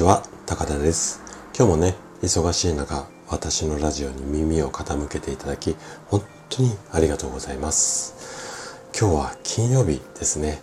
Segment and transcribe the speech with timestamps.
[0.00, 1.20] ちは、高田です。
[1.54, 5.76] 今日もね、忙しい中、私のラジオに耳を傾けていただき、
[6.06, 8.80] 本当にありがとうございます。
[8.98, 10.62] 今日は金曜日ですね。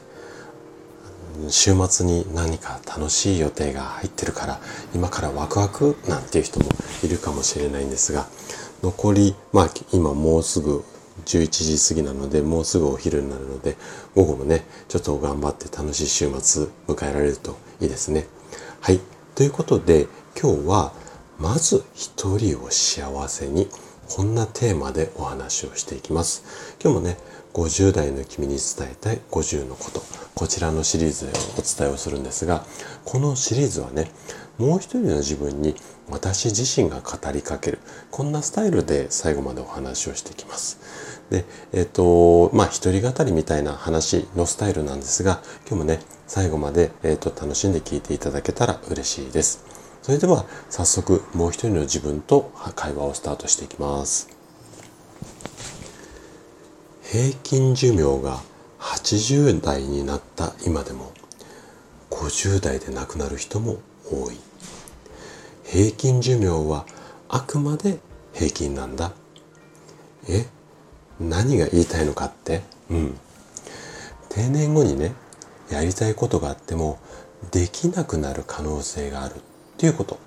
[1.49, 4.59] 週末に何か楽しい予定が入ってるから、
[4.95, 6.71] 今からワクワクなんていう人も
[7.03, 8.25] いるかもしれないんですが、
[8.81, 10.83] 残り、まあ今もうすぐ
[11.25, 13.77] 11時過ぎなので、もうすぐお昼になるので、
[14.15, 18.25] 午後もね、ちょっと頑張って楽しい週末迎えられるといいですね。
[18.81, 18.99] はい。
[19.37, 20.93] ということで、今日は、
[21.37, 23.67] まず一人を幸せに、
[24.09, 26.75] こんなテーマでお話をしていきます。
[26.81, 27.17] 今日もね、
[27.53, 30.01] 50代の君に伝えたい50のこと。
[30.33, 32.65] こちらのシリーズでお伝えをするんですが、
[33.05, 34.11] このシリーズはね、
[34.57, 35.75] もう一人の自分に
[36.09, 37.77] 私自身が語りかける。
[38.09, 40.79] こんなスタイルで最後までお話をしていきます。
[41.29, 49.65] で、えっ、と、まあ、一人語りみたいな話のスタイルなんですが、今日もね、最後まで、えっ、と、楽しんで聞いていただけたら嬉しいです。
[50.01, 54.29] それでは、早速、もう一人の自分と会話をスタートしていきます。
[57.03, 58.39] 平均寿命が
[58.79, 61.11] 80代になった今でも、
[62.09, 63.77] 50代で亡くなる人も
[64.09, 64.37] 多い。
[65.65, 66.85] 平均寿命は
[67.27, 67.99] あくまで
[68.33, 69.11] 平均なんだ。
[70.29, 70.45] え？
[71.19, 73.17] 何が言いたいのかってうん。
[74.29, 75.13] 定年後にね
[75.69, 76.99] やりたいことがあっても
[77.51, 79.35] できなくなる可能性がある。
[79.35, 79.39] っ
[79.77, 80.19] ていうこと。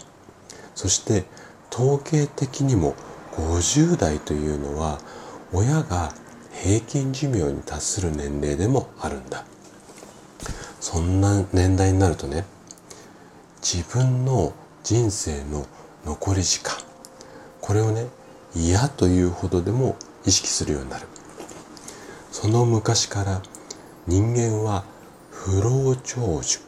[0.75, 1.25] そして
[1.73, 2.95] 統計的にも
[3.33, 5.01] 50代というのは
[5.53, 6.13] 親が
[6.53, 9.45] 平均寿命に達する年齢でもあるんだ。
[10.81, 12.45] そんな年代になるとね
[13.63, 15.67] 自分の人生の
[16.07, 16.75] 残り時間
[17.61, 18.07] これをね
[18.57, 21.07] 嫌というほどでも意識するようになる。
[22.33, 23.43] その昔から
[24.07, 24.85] 人間は
[25.31, 26.59] 不老長寿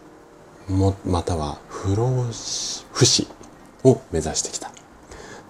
[0.69, 2.09] もまたは不老
[2.93, 3.29] 不死
[3.85, 4.71] を目指してきた。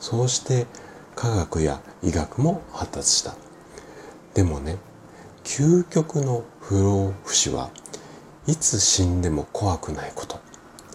[0.00, 0.66] そうして
[1.14, 3.34] 科学や医学も発達した。
[4.34, 4.78] でもね
[5.44, 7.70] 究極の不老不死は
[8.46, 10.40] いつ死んでも怖くないこと。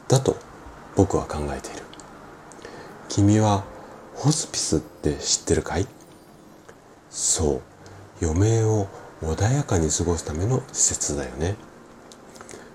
[0.08, 0.36] だと
[0.96, 1.84] 僕は考えている。
[3.10, 3.64] 君は
[4.16, 5.88] ホスピスって知ってるかい？
[7.18, 7.62] そ
[8.22, 8.26] う。
[8.26, 8.88] 余命を
[9.24, 11.56] 穏やかに過ごすための施設だよね。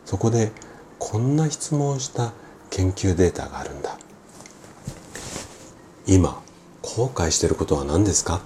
[0.04, 0.50] そこで
[0.98, 2.32] こんな質問をした
[2.68, 3.96] 研究データがあるんだ。
[6.06, 6.42] 今
[6.82, 8.40] 後悔してることは何ですか？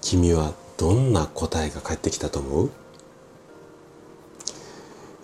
[0.00, 2.70] 君はどんな答えが返ってきたと思う？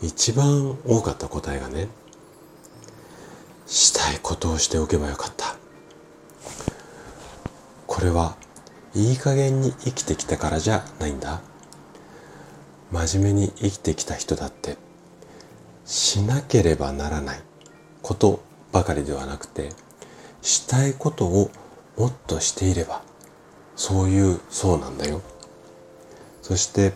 [0.03, 1.87] 一番多かった答えがね
[3.69, 5.55] したいことをしておけばよかった。
[7.87, 8.37] これは
[8.95, 11.41] いい加減に生きてきたからじゃないんだ。
[12.93, 14.77] 真面目に生きてきた人だって
[15.87, 17.41] しなければならない
[18.03, 19.71] ことばかりではなくて
[20.43, 21.51] したいことを
[21.97, 23.03] もっとしていれば
[23.77, 25.23] そういうそうなんだよ。
[26.43, 26.93] そして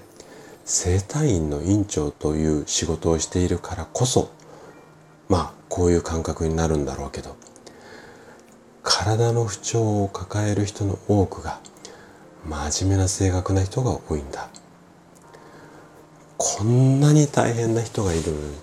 [0.66, 4.30] 整体院の院長という仕事をしているからこそ
[5.28, 7.36] まあこういう感覚になるんだろうけど
[8.82, 11.60] 体の不調を抱える人の多くが
[12.48, 14.48] 真面目な性格な人が多いんだ。
[16.36, 18.32] こんなに大変な人がいる。
[18.32, 18.54] のに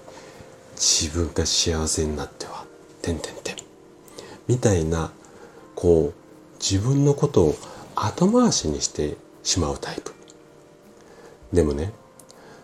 [0.75, 2.65] 自分が幸せになっては。
[3.01, 3.55] てんてんてん。
[4.47, 5.11] みたいな
[5.75, 7.55] こう自分のことを
[7.95, 10.13] 後回しにしてしまうタイプ。
[11.51, 11.91] でもね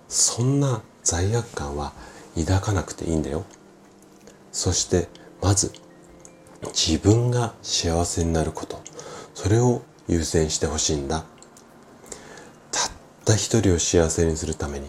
[0.07, 1.93] そんな罪悪感は
[2.35, 3.45] 抱かなくていいんだよ。
[4.51, 5.09] そして
[5.41, 5.73] まず
[6.67, 8.81] 自分が幸せになること。
[9.33, 11.23] それを優先してほしいんだ。
[12.71, 12.91] たっ
[13.23, 14.87] た一人を幸せにするために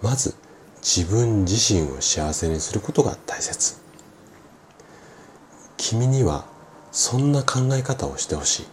[0.00, 0.34] まず
[0.80, 3.76] 自分自身を幸せにすることが大切。
[5.76, 6.46] 君には
[6.92, 8.66] そんな考え方をしてほしい。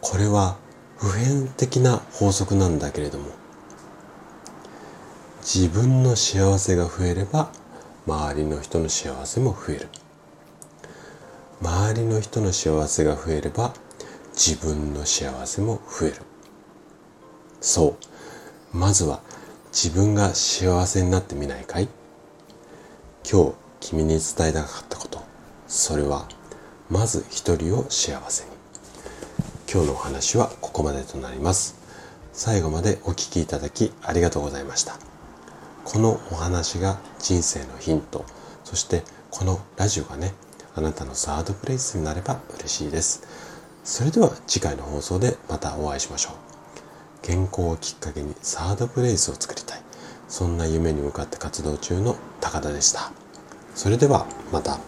[0.00, 0.56] これは
[0.96, 3.26] 普遍的な法則なんだけれども
[5.42, 7.50] 自分の幸せが増えれば
[8.06, 9.88] 周りの人の幸せも増える。
[11.60, 13.74] 周りの人の幸せが増えれば
[14.42, 16.16] 自分の幸せも増える。
[17.60, 17.98] そ
[18.72, 18.76] う。
[18.76, 19.20] まずは
[19.70, 21.88] 自分が幸せになってみないかい？
[23.30, 25.20] 今日君に伝えたかったこと。
[25.68, 26.26] それは
[26.88, 28.50] まず一人を幸せに。
[29.70, 31.76] 今日のお話はここまでとなります。
[32.32, 34.96] 最後までお聴きいただきありがとうございました。
[35.84, 38.24] このお話が人生のヒント。
[38.64, 40.32] そしてこのラジオがね
[40.74, 43.49] あなたのサードプレイスになれば嬉しいです。
[43.84, 46.32] それでは次回の放送でまたお会いしましょう。
[47.22, 49.82] 健康をきっかけにサードプレイスを作りたい。
[50.28, 53.12] そんな夢に向かって活動中の高田でした。
[53.74, 54.78] それではまた。